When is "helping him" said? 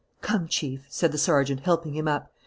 1.59-2.07